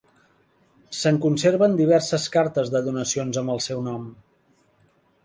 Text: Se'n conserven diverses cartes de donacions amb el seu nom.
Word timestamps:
Se'n 0.99 1.19
conserven 1.25 1.77
diverses 1.81 2.25
cartes 2.37 2.71
de 2.77 2.81
donacions 2.87 3.41
amb 3.43 3.55
el 3.57 3.63
seu 3.67 3.85
nom. 3.89 4.09